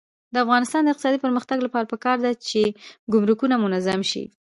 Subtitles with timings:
[0.33, 2.61] د افغانستان د اقتصادي پرمختګ لپاره پکار ده چې
[3.13, 4.23] ګمرکونه منظم شي.